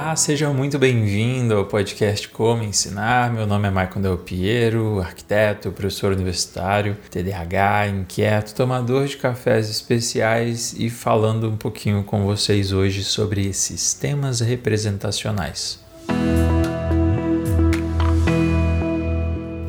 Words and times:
Olá, 0.00 0.14
seja 0.14 0.48
muito 0.50 0.78
bem-vindo 0.78 1.56
ao 1.56 1.64
podcast 1.64 2.28
Como 2.28 2.62
Ensinar. 2.62 3.32
Meu 3.32 3.48
nome 3.48 3.66
é 3.66 3.70
Maicon 3.70 4.00
Del 4.00 4.16
Piero, 4.16 5.00
arquiteto, 5.00 5.72
professor 5.72 6.12
universitário, 6.12 6.96
TDAH, 7.10 7.88
inquieto, 7.88 8.54
tomador 8.54 9.06
de 9.06 9.16
cafés 9.16 9.68
especiais 9.68 10.72
e 10.78 10.88
falando 10.88 11.50
um 11.50 11.56
pouquinho 11.56 12.04
com 12.04 12.24
vocês 12.24 12.70
hoje 12.70 13.02
sobre 13.02 13.52
sistemas 13.52 14.38
representacionais. 14.38 15.80
É 16.08 16.57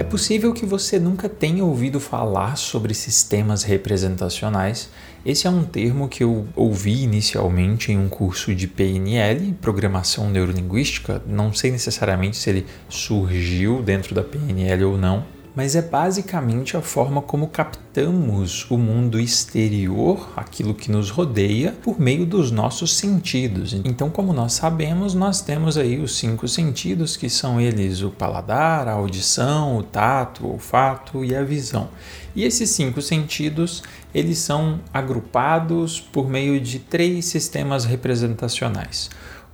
possível 0.09 0.53
que 0.53 0.65
você 0.65 0.99
nunca 0.99 1.29
tenha 1.29 1.63
ouvido 1.63 1.99
falar 1.99 2.57
sobre 2.57 2.93
sistemas 2.93 3.63
representacionais 3.63 4.89
esse 5.25 5.45
é 5.45 5.49
um 5.49 5.63
termo 5.63 6.07
que 6.07 6.23
eu 6.23 6.47
ouvi 6.55 7.03
inicialmente 7.03 7.91
em 7.91 7.97
um 7.97 8.07
curso 8.07 8.55
de 8.55 8.67
PNL, 8.67 9.53
Programação 9.61 10.29
Neurolinguística. 10.29 11.21
Não 11.27 11.53
sei 11.53 11.71
necessariamente 11.71 12.37
se 12.37 12.49
ele 12.49 12.65
surgiu 12.87 13.81
dentro 13.81 14.15
da 14.15 14.23
PNL 14.23 14.85
ou 14.85 14.97
não, 14.97 15.25
mas 15.59 15.75
é 15.75 15.81
basicamente 15.81 16.77
a 16.77 16.81
forma 16.81 17.21
como 17.21 17.49
captamos 17.49 18.65
o 18.71 18.77
mundo 18.77 19.19
exterior, 19.19 20.31
aquilo 20.33 20.73
que 20.73 20.89
nos 20.89 21.09
rodeia, 21.09 21.73
por 21.83 21.99
meio 21.99 22.25
dos 22.25 22.49
nossos 22.49 22.95
sentidos. 22.95 23.73
Então, 23.73 24.09
como 24.09 24.31
nós 24.31 24.53
sabemos, 24.53 25.13
nós 25.13 25.41
temos 25.41 25.77
aí 25.77 25.99
os 25.99 26.17
cinco 26.17 26.47
sentidos, 26.47 27.17
que 27.17 27.29
são 27.29 27.59
eles 27.59 28.01
o 28.01 28.09
paladar, 28.09 28.87
a 28.87 28.93
audição, 28.93 29.75
o 29.75 29.83
tato, 29.83 30.47
o 30.47 30.53
olfato 30.53 31.25
e 31.25 31.35
a 31.35 31.43
visão. 31.43 31.89
E 32.33 32.45
esses 32.45 32.69
cinco 32.69 33.01
sentidos, 33.01 33.83
eles 34.15 34.37
são 34.37 34.79
agrupados 34.93 35.99
por 35.99 36.29
meio 36.29 36.61
de 36.61 36.79
três 36.79 37.25
sistemas 37.25 37.83
representacionais 37.83 39.09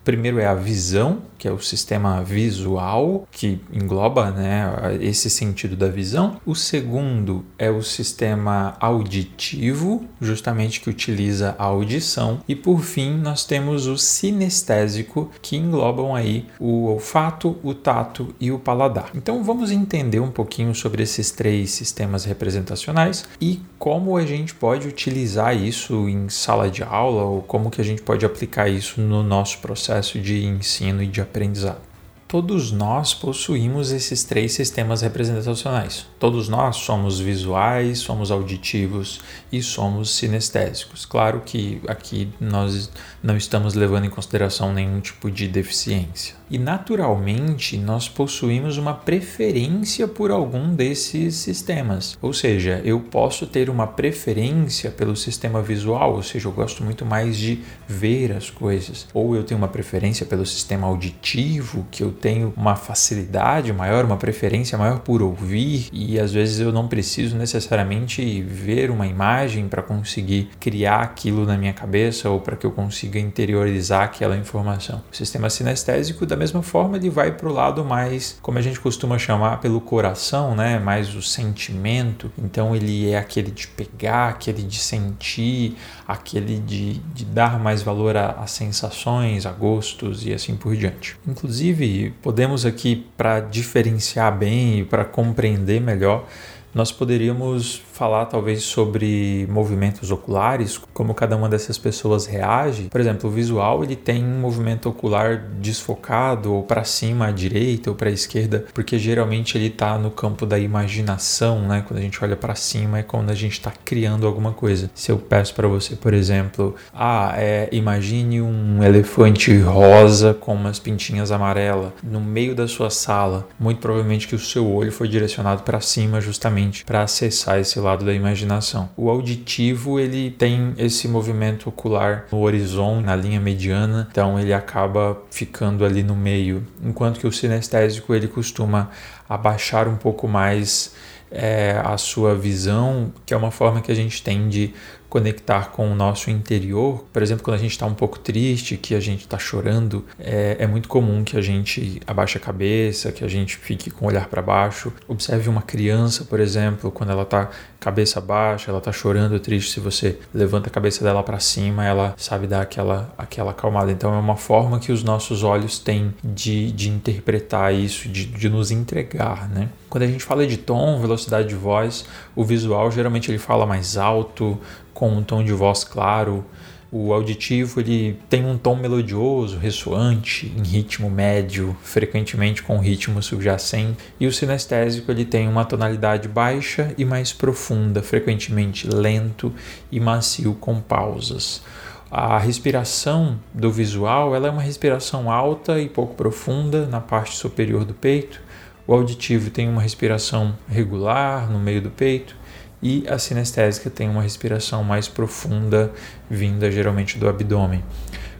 primeiro 0.06 0.40
é 0.40 0.46
a 0.46 0.54
visão, 0.54 1.24
que 1.38 1.48
é 1.48 1.52
o 1.52 1.60
sistema 1.60 2.24
visual, 2.24 3.28
que 3.32 3.60
engloba 3.74 4.30
né, 4.30 4.72
esse 5.02 5.30
sentido 5.30 5.76
da 5.76 5.88
visão. 5.88 6.40
O 6.46 6.54
segundo 6.56 7.44
é 7.58 7.72
o 7.72 7.82
sistema 7.82 8.78
auditivo, 8.80 10.06
justamente 10.22 10.80
que 10.80 10.90
utiliza 10.90 11.56
a 11.58 11.66
audição. 11.66 12.40
E 12.48 12.56
por 12.56 12.82
fim, 12.82 13.18
nós 13.18 13.46
temos 13.46 13.88
o 13.88 13.98
sinestésico, 13.98 15.32
que 15.42 15.58
englobam 15.58 16.16
aí 16.16 16.46
o 16.60 16.86
olfato, 16.86 17.58
o 17.64 17.74
tato 17.74 18.34
e 18.40 18.52
o 18.52 18.60
paladar. 18.60 19.10
Então 19.16 19.44
vamos 19.44 19.72
entender 19.72 20.20
um 20.20 20.32
pouquinho 20.32 20.76
sobre 20.76 21.02
esses 21.02 21.32
três 21.32 21.72
sistemas 21.72 22.26
representacionais 22.26 23.26
e 23.42 23.60
como 23.80 24.18
a 24.18 24.26
gente 24.26 24.54
pode 24.54 24.88
utilizar 24.88 25.56
isso 25.56 26.08
em 26.08 26.30
sala 26.30 26.70
de 26.70 26.84
aula 26.84 27.24
ou 27.24 27.42
como 27.42 27.72
que 27.72 27.82
a 27.82 27.84
gente 27.84 28.04
pode 28.04 28.24
aplicar 28.24 28.70
isso 28.70 29.02
no 29.02 29.24
nosso 29.24 29.58
processo 29.60 29.95
processo 29.96 30.20
de 30.20 30.44
ensino 30.46 31.02
e 31.02 31.08
de 31.08 31.22
aprendizado. 31.22 31.95
Todos 32.28 32.72
nós 32.72 33.14
possuímos 33.14 33.92
esses 33.92 34.24
três 34.24 34.52
sistemas 34.54 35.04
representacionais. 35.04 36.08
Todos 36.20 36.50
nós 36.50 36.78
somos 36.78 37.20
visuais, 37.20 38.00
somos 38.00 38.32
auditivos 38.32 39.22
e 39.52 39.62
somos 39.62 40.16
sinestésicos. 40.16 41.06
Claro 41.06 41.44
que 41.46 41.80
aqui 41.88 42.28
nós 42.40 42.90
não 43.22 43.38
estamos 43.38 43.76
levando 43.76 44.06
em 44.06 44.10
consideração 44.10 44.74
nenhum 44.74 45.00
tipo 45.00 45.30
de 45.30 45.48
deficiência. 45.48 46.36
E 46.50 46.58
naturalmente 46.58 47.78
nós 47.78 48.10
possuímos 48.10 48.78
uma 48.78 48.94
preferência 48.94 50.08
por 50.08 50.32
algum 50.32 50.74
desses 50.76 51.36
sistemas. 51.36 52.18
Ou 52.22 52.34
seja, 52.34 52.82
eu 52.84 53.00
posso 53.00 53.46
ter 53.46 53.70
uma 53.70 53.86
preferência 53.86 54.90
pelo 54.90 55.16
sistema 55.16 55.62
visual, 55.62 56.16
ou 56.16 56.24
seja, 56.24 56.48
eu 56.48 56.52
gosto 56.52 56.84
muito 56.84 57.06
mais 57.06 57.38
de 57.38 57.62
ver 57.88 58.32
as 58.32 58.50
coisas. 58.50 59.08
Ou 59.14 59.36
eu 59.36 59.44
tenho 59.44 59.60
uma 59.60 59.68
preferência 59.68 60.26
pelo 60.26 60.46
sistema 60.46 60.88
auditivo, 60.88 61.86
que 61.92 62.04
eu 62.04 62.15
tenho 62.16 62.54
uma 62.58 62.76
facilidade 62.76 63.72
maior, 63.72 64.06
uma 64.06 64.18
preferência 64.18 64.78
maior 64.78 65.00
por 65.00 65.22
ouvir, 65.22 65.90
e 65.92 66.20
às 66.20 66.32
vezes 66.32 66.60
eu 66.60 66.72
não 66.72 66.88
preciso 66.88 67.38
necessariamente 67.38 68.42
ver 68.42 68.90
uma 68.90 69.06
imagem 69.06 69.68
para 69.68 69.82
conseguir 69.82 70.50
criar 70.60 71.02
aquilo 71.02 71.46
na 71.46 71.58
minha 71.58 71.74
cabeça 71.74 72.30
ou 72.30 72.40
para 72.40 72.56
que 72.56 72.66
eu 72.66 72.72
consiga 72.72 73.20
interiorizar 73.20 74.04
aquela 74.04 74.36
informação. 74.38 75.04
O 75.12 75.16
sistema 75.16 75.50
sinestésico, 75.50 76.26
da 76.26 76.36
mesma 76.36 76.62
forma, 76.62 76.98
ele 76.98 77.10
vai 77.10 77.32
para 77.32 77.48
o 77.48 77.54
lado 77.54 77.84
mais, 77.84 78.38
como 78.42 78.58
a 78.58 78.62
gente 78.62 78.80
costuma 78.80 79.18
chamar, 79.18 79.60
pelo 79.60 79.82
coração, 79.82 80.56
né? 80.56 80.80
mais 80.80 81.14
o 81.16 81.22
sentimento. 81.22 82.32
Então, 82.38 82.76
ele 82.76 83.10
é 83.10 83.18
aquele 83.18 83.52
de 83.52 83.68
pegar, 83.68 84.30
aquele 84.30 84.64
de 84.64 84.80
sentir, 84.80 85.76
aquele 86.08 86.60
de, 86.60 86.94
de 87.14 87.26
dar 87.26 87.60
mais 87.60 87.82
valor 87.82 88.16
a, 88.16 88.32
a 88.32 88.48
sensações, 88.48 89.46
a 89.46 89.52
gostos 89.52 90.26
e 90.26 90.34
assim 90.34 90.56
por 90.56 90.76
diante. 90.76 91.18
Inclusive, 91.28 92.05
podemos 92.22 92.66
aqui, 92.66 93.06
para 93.18 93.40
diferenciar 93.40 94.36
bem 94.38 94.80
e 94.80 94.84
para 94.84 95.06
compreender 95.06 95.80
melhor, 95.80 96.26
nós 96.76 96.92
poderíamos 96.92 97.82
falar 97.94 98.26
talvez 98.26 98.64
sobre 98.64 99.48
movimentos 99.50 100.12
oculares, 100.12 100.78
como 100.94 101.14
cada 101.14 101.38
uma 101.38 101.48
dessas 101.48 101.78
pessoas 101.78 102.26
reage. 102.26 102.90
Por 102.90 103.00
exemplo, 103.00 103.30
o 103.30 103.34
visual 103.34 103.82
ele 103.82 103.96
tem 103.96 104.22
um 104.22 104.42
movimento 104.42 104.90
ocular 104.90 105.38
desfocado 105.62 106.54
ou 106.54 106.64
para 106.64 106.84
cima 106.84 107.28
à 107.28 107.32
direita 107.32 107.90
ou 107.90 107.96
para 107.96 108.10
a 108.10 108.12
esquerda, 108.12 108.66
porque 108.74 109.00
geralmente 109.00 109.58
ele 109.58 109.68
está 109.68 109.98
no 109.98 110.12
campo 110.12 110.46
da 110.46 110.60
imaginação, 110.60 111.62
né? 111.62 111.82
Quando 111.88 112.00
a 112.00 112.02
gente 112.02 112.22
olha 112.22 112.36
para 112.36 112.56
cima 112.56 113.00
é 113.00 113.04
quando 113.04 113.30
a 113.30 113.36
gente 113.36 113.54
está 113.54 113.72
criando 113.86 114.28
alguma 114.28 114.52
coisa. 114.52 114.92
Se 114.94 115.10
eu 115.10 115.18
peço 115.18 115.56
para 115.56 115.70
você, 115.70 115.96
por 115.96 116.14
exemplo, 116.14 116.76
ah, 116.94 117.34
é, 117.38 117.70
imagine 117.72 118.42
um 118.42 118.84
elefante 118.84 119.58
rosa 119.60 120.34
com 120.34 120.54
umas 120.54 120.78
pintinhas 120.78 121.32
amarelas 121.32 121.94
no 122.04 122.20
meio 122.20 122.54
da 122.54 122.68
sua 122.68 122.90
sala, 122.90 123.48
muito 123.58 123.80
provavelmente 123.80 124.28
que 124.28 124.36
o 124.36 124.40
seu 124.40 124.70
olho 124.70 124.92
foi 124.92 125.08
direcionado 125.08 125.64
para 125.64 125.80
cima 125.80 126.20
justamente 126.20 126.65
para 126.86 127.04
acessar 127.04 127.60
esse 127.60 127.80
lado 127.80 128.06
da 128.06 128.14
imaginação. 128.14 128.90
O 128.96 129.10
auditivo 129.10 130.00
ele 130.00 130.32
tem 130.32 130.74
esse 130.78 131.08
movimento 131.08 131.70
ocular 131.70 132.26
no 132.32 132.40
horizonte, 132.40 133.06
na 133.06 133.16
linha 133.16 133.40
mediana, 133.40 134.08
então 134.12 134.40
ele 134.40 134.54
acaba 134.54 135.22
ficando 135.30 135.86
ali 135.86 136.04
no 136.04 136.16
meio, 136.16 136.66
enquanto 136.84 137.20
que 137.20 137.28
o 137.28 137.32
sinestésico 137.32 138.14
ele 138.14 138.28
costuma 138.28 138.90
abaixar 139.28 139.88
um 139.88 139.96
pouco 139.96 140.28
mais 140.28 140.94
é, 141.32 141.82
a 141.84 141.98
sua 141.98 142.36
visão, 142.36 143.14
que 143.26 143.34
é 143.34 143.38
uma 143.38 143.52
forma 143.52 143.82
que 143.82 143.92
a 143.92 143.96
gente 143.96 144.22
tem 144.24 144.48
de 144.48 144.74
conectar 145.16 145.72
com 145.72 145.90
o 145.90 145.96
nosso 145.96 146.30
interior. 146.30 147.06
Por 147.14 147.22
exemplo, 147.22 147.42
quando 147.42 147.56
a 147.56 147.60
gente 147.60 147.72
está 147.72 147.86
um 147.86 147.94
pouco 147.94 148.20
triste, 148.20 148.76
que 148.76 148.94
a 148.94 149.00
gente 149.00 149.22
está 149.22 149.38
chorando, 149.38 150.04
é, 150.20 150.58
é, 150.60 150.68
muito 150.68 150.90
comum 150.90 151.24
que 151.24 151.38
a 151.38 151.42
gente 151.42 152.02
abaixe 152.06 152.38
a 152.38 152.42
cabeça, 152.42 153.14
que 153.14 153.24
a 153.24 153.28
gente 153.30 153.56
fique 153.56 153.90
com 153.90 154.04
o 154.04 154.08
olhar 154.10 154.28
para 154.28 154.42
baixo. 154.42 154.92
Observe 155.08 155.48
uma 155.48 155.62
criança, 155.62 156.26
por 156.26 156.42
exemplo, 156.42 156.92
quando 156.92 157.12
ela 157.12 157.24
está 157.24 157.50
cabeça 157.80 158.20
baixa, 158.20 158.72
ela 158.72 158.80
está 158.80 158.92
chorando, 158.92 159.40
triste. 159.40 159.72
Se 159.72 159.80
você 159.80 160.20
levanta 160.34 160.70
a 160.70 160.72
cabeça 160.72 161.02
dela 161.02 161.24
para 161.24 161.40
cima, 161.40 161.86
ela 161.86 162.14
sabe 162.18 162.46
dar 162.46 162.62
aquela, 162.62 163.14
aquela 163.18 163.52
acalmada. 163.52 163.92
Então, 163.92 164.14
é 164.14 164.18
uma 164.18 164.36
forma 164.36 164.80
que 164.80 164.92
os 164.92 165.02
nossos 165.02 165.44
olhos 165.44 165.80
têm 165.80 166.14
de, 166.22 166.72
de 166.72 166.90
interpretar 166.90 167.74
isso, 167.74 168.10
de, 168.10 168.26
de 168.26 168.50
nos 168.50 168.70
entregar, 168.70 169.48
né? 169.48 169.70
Quando 169.88 170.04
a 170.04 170.08
gente 170.08 170.26
fala 170.26 170.46
de 170.46 170.58
tom, 170.58 171.00
velocidade 171.00 171.15
de 171.48 171.56
voz, 171.56 172.06
o 172.36 172.44
visual 172.44 172.92
geralmente 172.92 173.32
ele 173.32 173.38
fala 173.38 173.66
mais 173.66 173.98
alto, 173.98 174.60
com 174.94 175.10
um 175.10 175.24
tom 175.24 175.44
de 175.44 175.54
voz 175.54 175.84
claro. 175.84 176.44
O 176.92 177.12
auditivo 177.14 177.82
ele 177.82 178.18
tem 178.30 178.46
um 178.46 178.58
tom 178.58 178.76
melodioso, 178.76 179.58
ressoante, 179.58 180.54
em 180.56 180.64
ritmo 180.64 181.10
médio, 181.10 181.76
frequentemente 181.84 182.64
com 182.64 182.78
ritmo 182.80 183.22
subjacente, 183.22 183.98
e 184.20 184.26
o 184.26 184.32
sinestésico 184.32 185.12
ele 185.12 185.26
tem 185.26 185.48
uma 185.48 185.66
tonalidade 185.66 186.28
baixa 186.28 186.94
e 186.98 187.04
mais 187.04 187.34
profunda, 187.34 188.02
frequentemente 188.02 188.88
lento 188.88 189.52
e 189.92 190.00
macio 190.00 190.54
com 190.54 190.80
pausas. 190.80 191.62
A 192.10 192.38
respiração 192.38 193.38
do 193.54 193.70
visual 193.70 194.34
ela 194.34 194.48
é 194.48 194.52
uma 194.52 194.62
respiração 194.62 195.30
alta 195.30 195.82
e 195.82 195.90
pouco 195.90 196.16
profunda 196.16 196.86
na 196.86 197.02
parte 197.02 197.36
superior 197.36 197.84
do 197.84 197.94
peito. 197.94 198.40
O 198.88 198.94
auditivo 198.94 199.50
tem 199.50 199.68
uma 199.68 199.82
respiração 199.82 200.56
regular 200.68 201.50
no 201.50 201.60
meio 201.60 201.82
do 201.82 201.90
peito 201.90 202.36
e 202.82 203.04
a 203.08 203.18
sinestésica 203.18 203.90
tem 203.90 204.08
uma 204.08 204.22
respiração 204.22 204.84
mais 204.84 205.08
profunda, 205.08 205.92
vinda 206.30 206.70
geralmente 206.70 207.18
do 207.18 207.28
abdômen. 207.28 207.84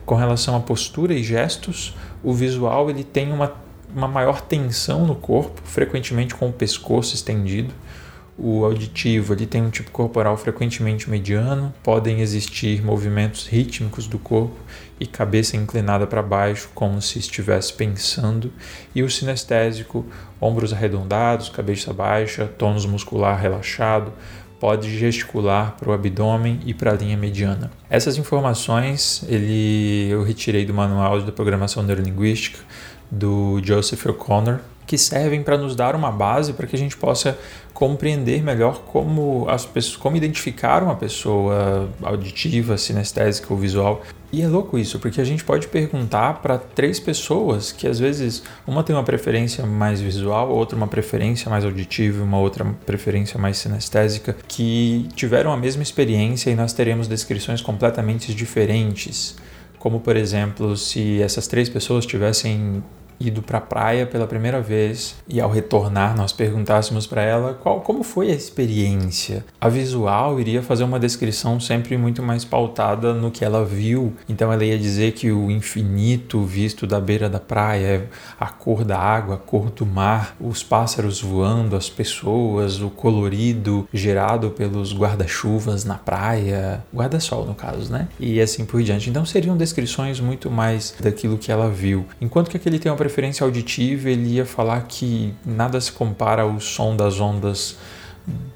Com 0.04 0.14
relação 0.14 0.54
à 0.54 0.60
postura 0.60 1.12
e 1.12 1.22
gestos, 1.22 1.96
o 2.22 2.32
visual 2.32 2.88
ele 2.88 3.02
tem 3.02 3.32
uma, 3.32 3.54
uma 3.92 4.06
maior 4.06 4.40
tensão 4.40 5.04
no 5.04 5.16
corpo, 5.16 5.60
frequentemente 5.64 6.32
com 6.32 6.48
o 6.48 6.52
pescoço 6.52 7.14
estendido. 7.16 7.74
O 8.38 8.66
auditivo 8.66 9.32
ele 9.32 9.46
tem 9.46 9.62
um 9.62 9.70
tipo 9.70 9.90
corporal 9.90 10.36
frequentemente 10.36 11.08
mediano, 11.08 11.72
podem 11.82 12.20
existir 12.20 12.84
movimentos 12.84 13.46
rítmicos 13.46 14.06
do 14.06 14.18
corpo 14.18 14.56
e 15.00 15.06
cabeça 15.06 15.56
inclinada 15.56 16.06
para 16.06 16.22
baixo, 16.22 16.68
como 16.74 17.00
se 17.00 17.18
estivesse 17.18 17.72
pensando, 17.72 18.52
e 18.94 19.02
o 19.02 19.08
sinestésico, 19.08 20.04
ombros 20.38 20.72
arredondados, 20.72 21.48
cabeça 21.48 21.94
baixa, 21.94 22.46
tônus 22.46 22.84
muscular 22.84 23.40
relaxado, 23.40 24.12
pode 24.60 24.98
gesticular 24.98 25.74
para 25.78 25.88
o 25.88 25.92
abdômen 25.92 26.60
e 26.66 26.74
para 26.74 26.92
a 26.92 26.94
linha 26.94 27.16
mediana. 27.16 27.70
Essas 27.88 28.18
informações 28.18 29.24
ele, 29.28 30.08
eu 30.10 30.22
retirei 30.22 30.66
do 30.66 30.74
manual 30.74 31.20
de 31.22 31.32
programação 31.32 31.82
neurolinguística 31.82 32.58
do 33.10 33.60
Joseph 33.62 34.04
O'Connor, 34.06 34.60
que 34.86 34.96
servem 34.96 35.42
para 35.42 35.58
nos 35.58 35.74
dar 35.74 35.94
uma 35.94 36.10
base 36.10 36.52
para 36.52 36.66
que 36.66 36.76
a 36.76 36.78
gente 36.78 36.96
possa 36.96 37.36
compreender 37.74 38.42
melhor 38.42 38.84
como 38.86 39.46
as 39.50 39.66
pessoas, 39.66 39.96
como 39.96 40.16
identificar 40.16 40.82
uma 40.82 40.96
pessoa 40.96 41.90
auditiva, 42.02 42.78
sinestésica 42.78 43.52
ou 43.52 43.58
visual. 43.58 44.02
E 44.32 44.40
é 44.40 44.48
louco 44.48 44.78
isso, 44.78 44.98
porque 44.98 45.20
a 45.20 45.24
gente 45.24 45.44
pode 45.44 45.68
perguntar 45.68 46.40
para 46.40 46.56
três 46.56 46.98
pessoas 46.98 47.72
que 47.72 47.86
às 47.86 47.98
vezes 47.98 48.42
uma 48.66 48.82
tem 48.82 48.96
uma 48.96 49.02
preferência 49.02 49.66
mais 49.66 50.00
visual, 50.00 50.50
outra 50.50 50.76
uma 50.76 50.88
preferência 50.88 51.50
mais 51.50 51.64
auditiva, 51.64 52.24
uma 52.24 52.38
outra 52.38 52.64
preferência 52.86 53.38
mais 53.38 53.58
sinestésica, 53.58 54.34
que 54.48 55.06
tiveram 55.14 55.52
a 55.52 55.56
mesma 55.56 55.82
experiência 55.82 56.50
e 56.50 56.54
nós 56.54 56.72
teremos 56.72 57.06
descrições 57.06 57.60
completamente 57.60 58.34
diferentes. 58.34 59.36
Como, 59.78 60.00
por 60.00 60.16
exemplo, 60.16 60.76
se 60.76 61.20
essas 61.20 61.46
três 61.46 61.68
pessoas 61.68 62.06
tivessem 62.06 62.82
ido 63.18 63.42
para 63.42 63.58
a 63.58 63.60
praia 63.60 64.06
pela 64.06 64.26
primeira 64.26 64.60
vez 64.60 65.16
e 65.28 65.40
ao 65.40 65.50
retornar 65.50 66.16
nós 66.16 66.32
perguntássemos 66.32 67.06
para 67.06 67.22
ela 67.22 67.54
qual 67.54 67.80
como 67.80 68.02
foi 68.02 68.30
a 68.30 68.34
experiência. 68.34 69.44
A 69.60 69.68
visual 69.68 70.38
iria 70.40 70.62
fazer 70.62 70.84
uma 70.84 70.98
descrição 70.98 71.58
sempre 71.58 71.96
muito 71.96 72.22
mais 72.22 72.44
pautada 72.44 73.12
no 73.12 73.30
que 73.30 73.44
ela 73.44 73.64
viu. 73.64 74.14
Então 74.28 74.52
ela 74.52 74.64
ia 74.64 74.78
dizer 74.78 75.12
que 75.12 75.30
o 75.30 75.50
infinito 75.50 76.42
visto 76.42 76.86
da 76.86 77.00
beira 77.00 77.28
da 77.28 77.40
praia, 77.40 78.08
a 78.38 78.46
cor 78.46 78.84
da 78.84 78.98
água, 78.98 79.36
a 79.36 79.38
cor 79.38 79.70
do 79.70 79.86
mar, 79.86 80.36
os 80.40 80.62
pássaros 80.62 81.20
voando, 81.20 81.76
as 81.76 81.88
pessoas, 81.88 82.80
o 82.80 82.90
colorido 82.90 83.88
gerado 83.92 84.50
pelos 84.50 84.92
guarda-chuvas 84.94 85.84
na 85.84 85.94
praia, 85.94 86.84
guarda-sol 86.94 87.44
no 87.44 87.54
caso, 87.54 87.92
né? 87.92 88.08
E 88.18 88.40
assim 88.40 88.64
por 88.64 88.82
diante. 88.82 89.10
Então 89.10 89.24
seriam 89.24 89.56
descrições 89.56 90.20
muito 90.20 90.50
mais 90.50 90.94
daquilo 91.00 91.38
que 91.38 91.50
ela 91.50 91.68
viu. 91.70 92.06
Enquanto 92.20 92.50
que 92.50 92.56
aquele 92.56 92.78
tem 92.78 92.90
uma 92.90 92.96
preferência 93.06 93.44
auditiva, 93.44 94.10
ele 94.10 94.34
ia 94.34 94.44
falar 94.44 94.80
que 94.82 95.32
nada 95.44 95.80
se 95.80 95.92
compara 95.92 96.42
ao 96.42 96.58
som 96.58 96.96
das 96.96 97.20
ondas 97.20 97.76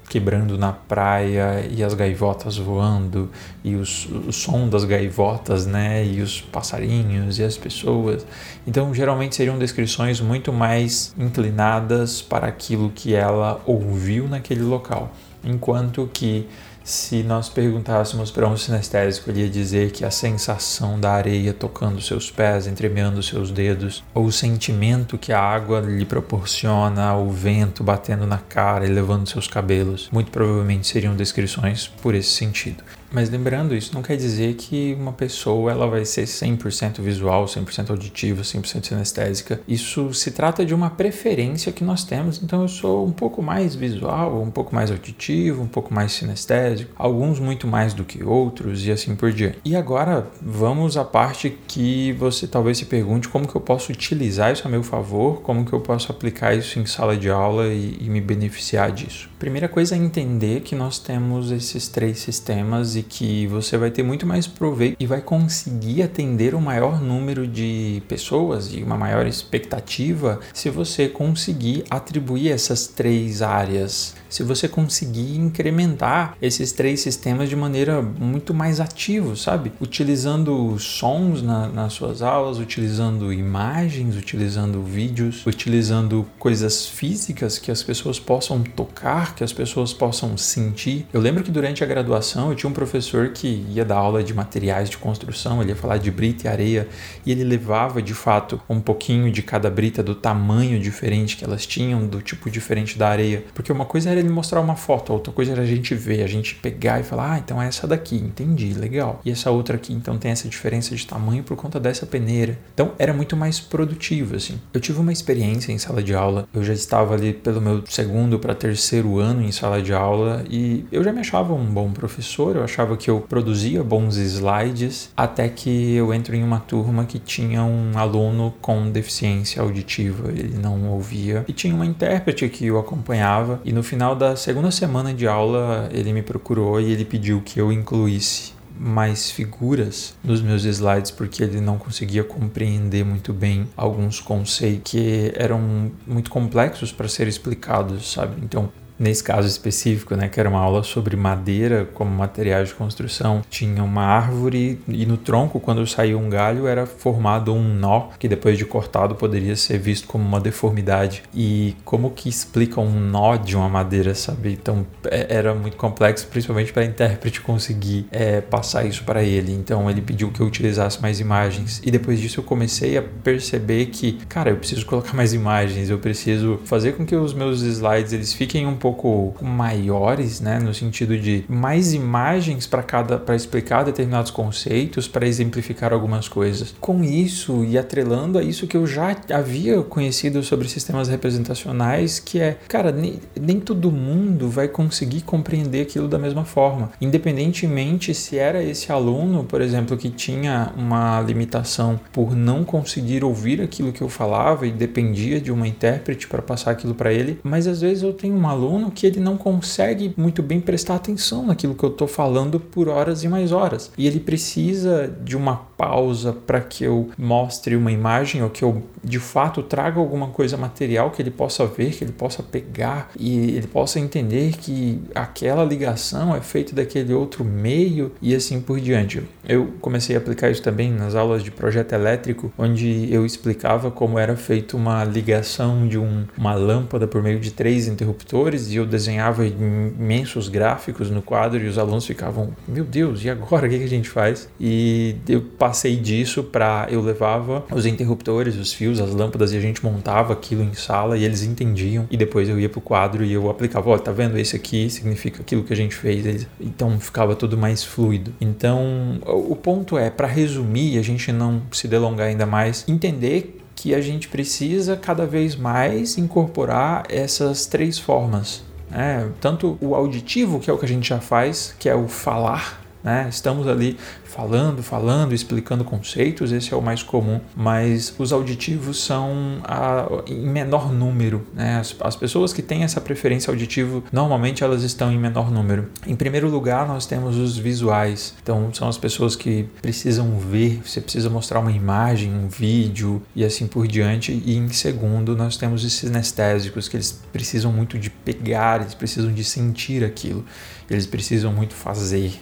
quebrando 0.09 0.57
na 0.57 0.73
praia 0.73 1.65
e 1.71 1.81
as 1.81 1.93
gaivotas 1.93 2.57
voando 2.57 3.29
e 3.63 3.75
os, 3.75 4.05
o 4.09 4.33
som 4.33 4.67
das 4.67 4.83
gaivotas, 4.83 5.65
né, 5.65 6.05
e 6.05 6.21
os 6.21 6.41
passarinhos 6.41 7.39
e 7.39 7.43
as 7.45 7.57
pessoas. 7.57 8.25
Então, 8.67 8.93
geralmente 8.93 9.37
seriam 9.37 9.57
descrições 9.57 10.19
muito 10.19 10.51
mais 10.51 11.15
inclinadas 11.17 12.21
para 12.21 12.47
aquilo 12.47 12.91
que 12.93 13.15
ela 13.15 13.61
ouviu 13.65 14.27
naquele 14.27 14.63
local, 14.63 15.13
enquanto 15.41 16.09
que 16.13 16.45
se 16.83 17.23
nós 17.23 17.49
perguntássemos 17.49 18.31
para 18.31 18.47
um 18.47 18.57
sinestésico, 18.57 19.29
ele 19.29 19.41
ia 19.41 19.49
dizer 19.49 19.91
que 19.91 20.03
a 20.03 20.11
sensação 20.11 20.99
da 20.99 21.11
areia 21.11 21.53
tocando 21.53 22.01
seus 22.01 22.31
pés, 22.31 22.67
entremeando 22.67 23.21
seus 23.21 23.51
dedos, 23.51 24.03
ou 24.13 24.25
o 24.25 24.31
sentimento 24.31 25.17
que 25.17 25.31
a 25.31 25.39
água 25.39 25.79
lhe 25.79 26.05
proporciona, 26.05 27.15
o 27.15 27.29
vento 27.29 27.83
batendo 27.83 28.25
na 28.25 28.37
cara 28.37 28.85
e 28.85 28.89
levando 28.89 29.27
seus 29.27 29.47
cabelos, 29.47 30.09
muito 30.11 30.31
provavelmente 30.31 30.87
seriam 30.87 31.15
descrições 31.15 31.87
por 31.87 32.15
esse 32.15 32.29
sentido. 32.29 32.83
Mas 33.11 33.29
lembrando, 33.29 33.75
isso 33.75 33.93
não 33.93 34.01
quer 34.01 34.15
dizer 34.15 34.53
que 34.55 34.95
uma 34.97 35.11
pessoa 35.11 35.69
ela 35.69 35.85
vai 35.85 36.05
ser 36.05 36.23
100% 36.23 37.01
visual, 37.01 37.45
100% 37.45 37.89
auditiva, 37.89 38.41
100% 38.41 38.85
sinestésica. 38.85 39.59
Isso 39.67 40.13
se 40.13 40.31
trata 40.31 40.65
de 40.65 40.73
uma 40.73 40.89
preferência 40.89 41.73
que 41.73 41.83
nós 41.83 42.05
temos. 42.05 42.41
Então 42.41 42.61
eu 42.61 42.69
sou 42.69 43.05
um 43.05 43.11
pouco 43.11 43.41
mais 43.41 43.75
visual, 43.75 44.41
um 44.41 44.49
pouco 44.49 44.73
mais 44.73 44.89
auditivo, 44.89 45.61
um 45.61 45.67
pouco 45.67 45.93
mais 45.93 46.13
sinestésico, 46.13 46.70
alguns 46.95 47.39
muito 47.39 47.67
mais 47.67 47.93
do 47.93 48.03
que 48.03 48.23
outros 48.23 48.85
e 48.85 48.91
assim 48.91 49.15
por 49.15 49.31
diante. 49.31 49.59
E 49.63 49.75
agora 49.75 50.27
vamos 50.41 50.97
à 50.97 51.03
parte 51.03 51.57
que 51.67 52.13
você 52.13 52.47
talvez 52.47 52.77
se 52.77 52.85
pergunte 52.85 53.27
como 53.27 53.47
que 53.47 53.55
eu 53.55 53.61
posso 53.61 53.91
utilizar 53.91 54.51
isso 54.51 54.67
a 54.67 54.71
meu 54.71 54.83
favor, 54.83 55.41
como 55.41 55.65
que 55.65 55.73
eu 55.73 55.79
posso 55.79 56.11
aplicar 56.11 56.55
isso 56.55 56.79
em 56.79 56.85
sala 56.85 57.15
de 57.17 57.29
aula 57.29 57.67
e, 57.67 57.97
e 58.01 58.09
me 58.09 58.21
beneficiar 58.21 58.91
disso. 58.91 59.29
Primeira 59.39 59.67
coisa 59.67 59.95
é 59.95 59.97
entender 59.97 60.61
que 60.61 60.75
nós 60.75 60.99
temos 60.99 61.51
esses 61.51 61.87
três 61.87 62.19
sistemas 62.19 62.95
e 62.95 63.03
que 63.03 63.47
você 63.47 63.77
vai 63.77 63.89
ter 63.89 64.03
muito 64.03 64.25
mais 64.25 64.45
proveito 64.45 64.95
e 64.99 65.05
vai 65.05 65.21
conseguir 65.21 66.03
atender 66.03 66.53
um 66.53 66.61
maior 66.61 67.01
número 67.01 67.47
de 67.47 68.03
pessoas 68.07 68.71
e 68.73 68.83
uma 68.83 68.97
maior 68.97 69.25
expectativa 69.25 70.39
se 70.53 70.69
você 70.69 71.07
conseguir 71.07 71.83
atribuir 71.89 72.51
essas 72.51 72.87
três 72.87 73.41
áreas 73.41 74.15
se 74.31 74.43
você 74.43 74.67
conseguir 74.67 75.35
incrementar 75.37 76.37
esses 76.41 76.71
três 76.71 77.01
sistemas 77.01 77.49
de 77.49 77.55
maneira 77.55 78.01
muito 78.01 78.53
mais 78.53 78.79
ativa, 78.79 79.35
sabe? 79.35 79.73
Utilizando 79.81 80.79
sons 80.79 81.41
na, 81.41 81.67
nas 81.67 81.93
suas 81.93 82.21
aulas, 82.21 82.57
utilizando 82.57 83.33
imagens, 83.33 84.15
utilizando 84.15 84.81
vídeos, 84.81 85.45
utilizando 85.45 86.25
coisas 86.39 86.87
físicas 86.87 87.59
que 87.59 87.69
as 87.69 87.83
pessoas 87.83 88.19
possam 88.19 88.63
tocar, 88.63 89.35
que 89.35 89.43
as 89.43 89.51
pessoas 89.51 89.93
possam 89.93 90.37
sentir. 90.37 91.05
Eu 91.11 91.19
lembro 91.19 91.43
que 91.43 91.51
durante 91.51 91.83
a 91.83 91.87
graduação 91.87 92.49
eu 92.49 92.55
tinha 92.55 92.69
um 92.69 92.73
professor 92.73 93.29
que 93.29 93.65
ia 93.69 93.83
dar 93.83 93.97
aula 93.97 94.23
de 94.23 94.33
materiais 94.33 94.89
de 94.89 94.97
construção, 94.97 95.61
ele 95.61 95.71
ia 95.71 95.75
falar 95.75 95.97
de 95.97 96.09
brita 96.09 96.47
e 96.47 96.49
areia 96.49 96.87
e 97.25 97.31
ele 97.33 97.43
levava 97.43 98.01
de 98.01 98.13
fato 98.13 98.61
um 98.69 98.79
pouquinho 98.79 99.29
de 99.29 99.43
cada 99.43 99.69
brita 99.69 100.01
do 100.01 100.15
tamanho 100.15 100.79
diferente 100.79 101.35
que 101.35 101.43
elas 101.43 101.65
tinham, 101.65 102.07
do 102.07 102.21
tipo 102.21 102.49
diferente 102.49 102.97
da 102.97 103.09
areia, 103.09 103.43
porque 103.53 103.73
uma 103.73 103.83
coisa 103.83 104.09
era 104.09 104.20
ele 104.21 104.29
mostrar 104.29 104.61
uma 104.61 104.75
foto, 104.75 105.13
outra 105.13 105.31
coisa 105.31 105.51
era 105.51 105.61
a 105.61 105.65
gente 105.65 105.93
ver, 105.95 106.23
a 106.23 106.27
gente 106.27 106.55
pegar 106.55 106.99
e 106.99 107.03
falar, 107.03 107.33
ah, 107.33 107.39
então 107.39 107.61
é 107.61 107.67
essa 107.67 107.87
daqui, 107.87 108.15
entendi, 108.15 108.73
legal. 108.73 109.21
E 109.25 109.31
essa 109.31 109.51
outra 109.51 109.75
aqui, 109.75 109.93
então 109.93 110.17
tem 110.17 110.31
essa 110.31 110.47
diferença 110.47 110.95
de 110.95 111.05
tamanho 111.05 111.43
por 111.43 111.55
conta 111.55 111.79
dessa 111.79 112.05
peneira. 112.05 112.57
Então 112.73 112.93
era 112.97 113.13
muito 113.13 113.35
mais 113.35 113.59
produtivo, 113.59 114.35
assim. 114.35 114.59
Eu 114.73 114.79
tive 114.79 114.99
uma 114.99 115.11
experiência 115.11 115.71
em 115.71 115.77
sala 115.77 116.01
de 116.01 116.13
aula, 116.13 116.47
eu 116.53 116.63
já 116.63 116.73
estava 116.73 117.13
ali 117.13 117.33
pelo 117.33 117.61
meu 117.61 117.83
segundo 117.87 118.39
para 118.39 118.55
terceiro 118.55 119.19
ano 119.19 119.41
em 119.41 119.51
sala 119.51 119.81
de 119.81 119.93
aula 119.93 120.43
e 120.49 120.85
eu 120.91 121.03
já 121.03 121.11
me 121.11 121.19
achava 121.19 121.53
um 121.53 121.65
bom 121.65 121.91
professor, 121.91 122.55
eu 122.55 122.63
achava 122.63 122.95
que 122.97 123.09
eu 123.09 123.21
produzia 123.21 123.83
bons 123.83 124.17
slides, 124.17 125.09
até 125.15 125.49
que 125.49 125.95
eu 125.95 126.13
entro 126.13 126.35
em 126.35 126.43
uma 126.43 126.59
turma 126.59 127.05
que 127.05 127.19
tinha 127.19 127.63
um 127.63 127.97
aluno 127.97 128.53
com 128.61 128.89
deficiência 128.89 129.61
auditiva, 129.61 130.29
ele 130.29 130.57
não 130.57 130.89
ouvia, 130.89 131.45
e 131.47 131.53
tinha 131.53 131.73
uma 131.73 131.85
intérprete 131.85 132.47
que 132.49 132.69
o 132.71 132.77
acompanhava, 132.77 133.59
e 133.63 133.71
no 133.71 133.83
final 133.83 134.10
final 134.11 134.15
da 134.15 134.35
segunda 134.35 134.71
semana 134.71 135.13
de 135.13 135.27
aula, 135.27 135.89
ele 135.91 136.11
me 136.11 136.21
procurou 136.21 136.79
e 136.79 136.91
ele 136.91 137.05
pediu 137.05 137.41
que 137.41 137.59
eu 137.59 137.71
incluísse 137.71 138.53
mais 138.77 139.29
figuras 139.29 140.15
nos 140.23 140.41
meus 140.41 140.65
slides 140.65 141.11
porque 141.11 141.43
ele 141.43 141.61
não 141.61 141.77
conseguia 141.77 142.23
compreender 142.23 143.05
muito 143.05 143.31
bem 143.31 143.67
alguns 143.77 144.19
conceitos 144.19 144.91
que 144.91 145.31
eram 145.35 145.91
muito 146.07 146.29
complexos 146.31 146.91
para 146.91 147.07
ser 147.07 147.27
explicados, 147.27 148.11
sabe? 148.11 148.41
Então, 148.43 148.71
Nesse 149.01 149.23
caso 149.23 149.47
específico, 149.47 150.15
né, 150.15 150.29
que 150.29 150.39
era 150.39 150.47
uma 150.47 150.59
aula 150.59 150.83
sobre 150.83 151.15
madeira 151.15 151.89
como 151.91 152.11
materiais 152.11 152.67
de 152.67 152.75
construção, 152.75 153.41
tinha 153.49 153.83
uma 153.83 154.03
árvore 154.03 154.79
e 154.87 155.07
no 155.07 155.17
tronco, 155.17 155.59
quando 155.59 155.87
saía 155.87 156.15
um 156.15 156.29
galho, 156.29 156.67
era 156.67 156.85
formado 156.85 157.51
um 157.51 157.63
nó 157.63 158.09
que 158.19 158.27
depois 158.27 158.59
de 158.59 158.65
cortado 158.65 159.15
poderia 159.15 159.55
ser 159.55 159.79
visto 159.79 160.07
como 160.07 160.23
uma 160.23 160.39
deformidade. 160.39 161.23
E 161.33 161.75
como 161.83 162.11
que 162.11 162.29
explica 162.29 162.79
um 162.79 162.91
nó 162.99 163.37
de 163.37 163.55
uma 163.55 163.67
madeira, 163.67 164.13
sabe? 164.13 164.53
Então 164.53 164.85
é, 165.05 165.25
era 165.33 165.55
muito 165.55 165.77
complexo, 165.77 166.27
principalmente 166.27 166.71
para 166.71 166.83
a 166.83 166.85
intérprete 166.85 167.41
conseguir 167.41 168.05
é, 168.11 168.39
passar 168.39 168.85
isso 168.85 169.03
para 169.03 169.23
ele. 169.23 169.51
Então 169.51 169.89
ele 169.89 170.01
pediu 170.01 170.29
que 170.29 170.41
eu 170.41 170.45
utilizasse 170.45 171.01
mais 171.01 171.19
imagens. 171.19 171.81
E 171.83 171.89
depois 171.89 172.19
disso 172.19 172.39
eu 172.39 172.43
comecei 172.43 172.99
a 172.99 173.01
perceber 173.01 173.87
que, 173.87 174.13
cara, 174.29 174.51
eu 174.51 174.57
preciso 174.57 174.85
colocar 174.85 175.13
mais 175.17 175.33
imagens, 175.33 175.89
eu 175.89 175.97
preciso 175.97 176.59
fazer 176.65 176.91
com 176.91 177.03
que 177.03 177.15
os 177.15 177.33
meus 177.33 177.63
slides 177.63 178.13
eles 178.13 178.31
fiquem 178.31 178.67
um 178.67 178.75
pouco 178.75 178.90
pouco 178.93 179.43
maiores, 179.43 180.39
né, 180.39 180.59
no 180.59 180.73
sentido 180.73 181.17
de 181.17 181.43
mais 181.47 181.93
imagens 181.93 182.67
para 182.67 182.83
cada 182.83 183.17
para 183.17 183.35
explicar 183.35 183.83
determinados 183.83 184.31
conceitos, 184.31 185.07
para 185.07 185.27
exemplificar 185.27 185.93
algumas 185.93 186.27
coisas. 186.27 186.73
Com 186.79 187.03
isso 187.03 187.63
e 187.63 187.77
atrelando 187.77 188.37
a 188.37 188.43
isso 188.43 188.67
que 188.67 188.77
eu 188.77 188.85
já 188.87 189.15
havia 189.33 189.81
conhecido 189.81 190.43
sobre 190.43 190.67
sistemas 190.67 191.07
representacionais, 191.07 192.19
que 192.19 192.39
é, 192.39 192.57
cara, 192.67 192.91
nem, 192.91 193.19
nem 193.39 193.59
todo 193.59 193.91
mundo 193.91 194.49
vai 194.49 194.67
conseguir 194.67 195.21
compreender 195.21 195.81
aquilo 195.81 196.07
da 196.07 196.19
mesma 196.19 196.45
forma, 196.45 196.91
independentemente 196.99 198.13
se 198.13 198.37
era 198.37 198.63
esse 198.63 198.91
aluno, 198.91 199.43
por 199.43 199.61
exemplo, 199.61 199.97
que 199.97 200.09
tinha 200.09 200.73
uma 200.77 201.21
limitação 201.21 201.99
por 202.11 202.35
não 202.35 202.63
conseguir 202.63 203.23
ouvir 203.23 203.61
aquilo 203.61 203.91
que 203.91 204.01
eu 204.01 204.09
falava 204.09 204.65
e 204.65 204.71
dependia 204.71 205.39
de 205.39 205.51
uma 205.51 205.67
intérprete 205.67 206.27
para 206.27 206.41
passar 206.41 206.71
aquilo 206.71 206.95
para 206.95 207.13
ele, 207.13 207.39
mas 207.43 207.67
às 207.67 207.81
vezes 207.81 208.03
eu 208.03 208.13
tenho 208.13 208.35
um 208.35 208.47
aluno 208.47 208.80
aluno 208.81 208.91
que 208.91 209.05
ele 209.05 209.19
não 209.19 209.37
consegue 209.37 210.13
muito 210.17 210.41
bem 210.41 210.59
prestar 210.59 210.95
atenção 210.95 211.45
naquilo 211.45 211.75
que 211.75 211.83
eu 211.83 211.89
estou 211.89 212.07
falando 212.07 212.59
por 212.59 212.89
horas 212.89 213.23
e 213.23 213.27
mais 213.27 213.51
horas. 213.51 213.91
E 213.97 214.07
ele 214.07 214.19
precisa 214.19 215.07
de 215.23 215.37
uma 215.37 215.55
pausa 215.81 216.31
para 216.31 216.61
que 216.61 216.83
eu 216.83 217.09
mostre 217.17 217.75
uma 217.75 217.91
imagem 217.91 218.43
ou 218.43 218.51
que 218.51 218.63
eu 218.63 218.83
de 219.03 219.17
fato 219.17 219.63
traga 219.63 219.99
alguma 219.99 220.27
coisa 220.27 220.55
material 220.55 221.09
que 221.09 221.19
ele 221.19 221.31
possa 221.31 221.65
ver, 221.65 221.89
que 221.89 222.03
ele 222.03 222.11
possa 222.11 222.43
pegar 222.43 223.09
e 223.19 223.55
ele 223.55 223.65
possa 223.65 223.99
entender 223.99 224.53
que 224.57 225.01
aquela 225.15 225.65
ligação 225.65 226.35
é 226.35 226.39
feita 226.39 226.75
daquele 226.75 227.15
outro 227.15 227.43
meio 227.43 228.11
e 228.21 228.35
assim 228.35 228.61
por 228.61 228.79
diante. 228.79 229.23
Eu 229.43 229.73
comecei 229.81 230.15
a 230.15 230.19
aplicar 230.19 230.51
isso 230.51 230.61
também 230.61 230.91
nas 230.91 231.15
aulas 231.15 231.43
de 231.43 231.49
projeto 231.49 231.93
elétrico, 231.93 232.53
onde 232.55 233.11
eu 233.11 233.25
explicava 233.25 233.89
como 233.89 234.19
era 234.19 234.35
feita 234.35 234.77
uma 234.77 235.03
ligação 235.03 235.87
de 235.87 235.97
um, 235.97 236.25
uma 236.37 236.53
lâmpada 236.53 237.07
por 237.07 237.23
meio 237.23 237.39
de 237.39 237.49
três 237.49 237.87
interruptores 237.87 238.69
e 238.69 238.75
eu 238.75 238.85
desenhava 238.85 239.47
imensos 239.47 240.47
gráficos 240.47 241.09
no 241.09 241.23
quadro 241.23 241.59
e 241.59 241.67
os 241.67 241.79
alunos 241.79 242.05
ficavam, 242.05 242.55
meu 242.67 242.83
Deus, 242.83 243.23
e 243.23 243.31
agora 243.31 243.65
o 243.65 243.69
que 243.69 243.83
a 243.83 243.87
gente 243.87 244.09
faz? 244.09 244.47
E 244.59 245.15
eu 245.27 245.41
passei 245.41 245.70
disso 245.95 246.43
para 246.43 246.87
eu 246.89 247.01
levava 247.01 247.63
os 247.71 247.85
interruptores, 247.85 248.55
os 248.55 248.73
fios, 248.73 248.99
as 248.99 249.13
lâmpadas 249.13 249.53
e 249.53 249.57
a 249.57 249.61
gente 249.61 249.83
montava 249.83 250.33
aquilo 250.33 250.63
em 250.63 250.73
sala 250.73 251.17
e 251.17 251.23
eles 251.23 251.43
entendiam 251.43 252.07
e 252.09 252.17
depois 252.17 252.49
eu 252.49 252.59
ia 252.59 252.69
pro 252.69 252.81
quadro 252.81 253.23
e 253.23 253.33
eu 253.33 253.49
aplicava, 253.49 253.89
ó, 253.89 253.97
tá 253.97 254.11
vendo 254.11 254.37
esse 254.37 254.55
aqui 254.55 254.89
significa 254.89 255.41
aquilo 255.41 255.63
que 255.63 255.73
a 255.73 255.75
gente 255.75 255.95
fez, 255.95 256.47
então 256.59 256.99
ficava 256.99 257.35
tudo 257.35 257.57
mais 257.57 257.83
fluido. 257.83 258.33
Então, 258.39 259.19
o 259.25 259.55
ponto 259.55 259.97
é 259.97 260.09
para 260.09 260.27
resumir, 260.27 260.97
a 260.97 261.01
gente 261.01 261.31
não 261.31 261.61
se 261.71 261.87
delongar 261.87 262.27
ainda 262.27 262.45
mais, 262.45 262.85
entender 262.87 263.61
que 263.75 263.95
a 263.95 264.01
gente 264.01 264.27
precisa 264.27 264.95
cada 264.95 265.25
vez 265.25 265.55
mais 265.55 266.17
incorporar 266.17 267.03
essas 267.09 267.65
três 267.65 267.97
formas. 267.97 268.63
Né? 268.89 269.29
Tanto 269.39 269.77
o 269.81 269.95
auditivo, 269.95 270.59
que 270.59 270.69
é 270.69 270.73
o 270.73 270.77
que 270.77 270.85
a 270.85 270.87
gente 270.87 271.07
já 271.07 271.19
faz, 271.19 271.73
que 271.79 271.89
é 271.89 271.95
o 271.95 272.07
falar, 272.07 272.80
né? 273.03 273.27
Estamos 273.29 273.67
ali 273.67 273.97
falando, 274.23 274.81
falando, 274.81 275.33
explicando 275.33 275.83
conceitos, 275.83 276.51
esse 276.51 276.73
é 276.73 276.77
o 276.77 276.81
mais 276.81 277.03
comum, 277.03 277.41
mas 277.55 278.13
os 278.17 278.31
auditivos 278.31 279.03
são 279.03 279.59
a, 279.63 280.07
em 280.25 280.47
menor 280.47 280.91
número. 280.91 281.45
Né? 281.53 281.77
As, 281.77 281.95
as, 281.99 282.15
pessoas 282.15 282.53
que 282.53 282.61
têm 282.61 282.83
essa 282.83 283.01
preferência 283.01 283.51
auditiva, 283.51 284.01
normalmente 284.11 284.63
elas 284.63 284.83
estão 284.83 285.11
em 285.11 285.17
menor 285.17 285.51
número. 285.51 285.89
Em 286.07 286.15
primeiro 286.15 286.49
lugar, 286.49 286.87
nós 286.87 287.05
temos 287.05 287.37
os 287.37 287.57
visuais, 287.57 288.33
então 288.41 288.73
são 288.73 288.87
as 288.87 288.97
pessoas 288.97 289.35
que 289.35 289.67
precisam 289.81 290.37
ver, 290.39 290.81
você 290.85 291.01
precisa 291.01 291.29
mostrar 291.29 291.59
uma 291.59 291.71
imagem, 291.71 292.33
um 292.33 292.47
vídeo 292.47 293.21
e 293.35 293.43
assim 293.43 293.67
por 293.67 293.87
diante. 293.87 294.31
E 294.45 294.55
em 294.55 294.69
segundo, 294.69 295.35
nós 295.35 295.57
temos 295.57 295.83
os 295.83 295.93
sinestésicos, 295.93 296.87
que 296.87 296.95
eles 296.95 297.19
precisam 297.33 297.71
muito 297.71 297.99
de 297.99 298.09
pegar, 298.09 298.81
eles 298.81 298.93
precisam 298.93 299.33
de 299.33 299.43
sentir 299.43 300.03
aquilo, 300.03 300.45
eles 300.89 301.05
precisam 301.05 301.51
muito 301.51 301.73
fazer. 301.73 302.39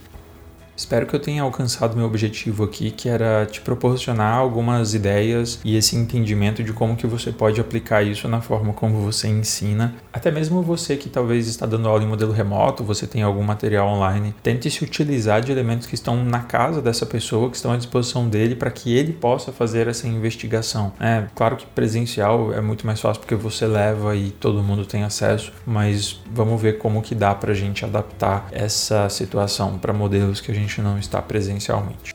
Espero 0.80 1.06
que 1.06 1.14
eu 1.14 1.20
tenha 1.20 1.44
alcançado 1.44 1.98
meu 1.98 2.06
objetivo 2.06 2.64
aqui, 2.64 2.90
que 2.90 3.10
era 3.10 3.46
te 3.46 3.60
proporcionar 3.60 4.38
algumas 4.38 4.94
ideias 4.94 5.60
e 5.62 5.76
esse 5.76 5.98
entendimento 5.98 6.64
de 6.64 6.72
como 6.72 6.96
que 6.96 7.06
você 7.06 7.34
pode 7.34 7.60
aplicar 7.60 8.02
isso 8.02 8.30
na 8.30 8.40
forma 8.40 8.72
como 8.72 9.02
você 9.02 9.28
ensina. 9.28 9.94
Até 10.14 10.32
mesmo 10.32 10.62
você 10.62 10.96
que 10.96 11.10
talvez 11.10 11.50
está 11.50 11.66
dando 11.66 11.90
aula 11.90 12.02
em 12.02 12.08
modelo 12.08 12.32
remoto, 12.32 12.82
você 12.82 13.06
tem 13.06 13.22
algum 13.22 13.44
material 13.44 13.90
online, 13.90 14.34
tente 14.42 14.72
se 14.72 14.82
utilizar 14.82 15.42
de 15.42 15.52
elementos 15.52 15.86
que 15.86 15.96
estão 15.96 16.24
na 16.24 16.40
casa 16.40 16.82
dessa 16.82 17.06
pessoa, 17.06 17.50
que 17.50 17.58
estão 17.58 17.74
à 17.74 17.78
disposição 17.78 18.30
dele, 18.30 18.56
para 18.56 18.72
que 18.72 18.96
ele 18.96 19.12
possa 19.12 19.52
fazer 19.52 19.86
essa 19.90 20.08
investigação. 20.08 20.94
É 20.98 21.26
claro 21.36 21.58
que 21.58 21.66
presencial 21.66 22.54
é 22.54 22.62
muito 22.62 22.88
mais 22.88 23.02
fácil 23.02 23.20
porque 23.20 23.36
você 23.36 23.68
leva 23.68 24.16
e 24.16 24.32
todo 24.32 24.64
mundo 24.64 24.86
tem 24.86 25.04
acesso, 25.04 25.52
mas 25.66 26.22
vamos 26.32 26.62
ver 26.62 26.78
como 26.78 27.02
que 27.02 27.14
dá 27.14 27.36
para 27.36 27.52
a 27.52 27.56
gente 27.56 27.84
adaptar 27.84 28.48
essa 28.54 29.10
situação 29.10 29.78
para 29.78 29.92
modelos 29.92 30.40
que 30.40 30.50
a 30.50 30.56
gente 30.56 30.69
gente 30.70 30.82
não 30.82 30.98
está 30.98 31.22
presencialmente. 31.22 32.14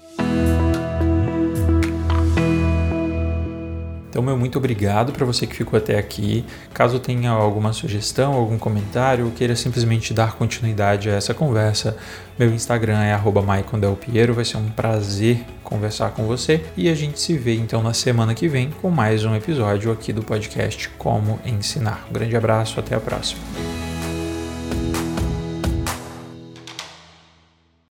Então, 4.09 4.23
meu 4.23 4.39
muito 4.39 4.57
obrigado 4.57 5.13
para 5.13 5.27
você 5.27 5.45
que 5.45 5.57
ficou 5.57 5.77
até 5.77 5.99
aqui. 5.99 6.45
Caso 6.73 7.01
tenha 7.01 7.31
alguma 7.31 7.73
sugestão, 7.73 8.33
algum 8.33 8.57
comentário, 8.57 9.25
ou 9.25 9.33
queira 9.33 9.57
simplesmente 9.57 10.15
dar 10.15 10.35
continuidade 10.35 11.11
a 11.11 11.15
essa 11.15 11.35
conversa, 11.35 11.97
meu 12.39 12.55
Instagram 12.55 13.01
é 13.01 13.19
@maicondelpiero. 13.45 14.33
Vai 14.33 14.45
ser 14.45 14.59
um 14.59 14.69
prazer 14.69 15.45
conversar 15.65 16.11
com 16.11 16.29
você 16.29 16.65
e 16.77 16.89
a 16.89 16.95
gente 16.95 17.19
se 17.19 17.37
vê 17.37 17.57
então 17.57 17.83
na 17.83 17.93
semana 17.93 18.35
que 18.35 18.47
vem 18.47 18.71
com 18.81 18.89
mais 18.89 19.25
um 19.25 19.35
episódio 19.35 19.91
aqui 19.91 20.13
do 20.13 20.23
podcast 20.23 20.89
Como 20.91 21.41
Ensinar. 21.45 22.07
Um 22.09 22.13
grande 22.13 22.37
abraço, 22.37 22.79
até 22.79 22.95
a 22.95 23.01
próxima. 23.01 23.74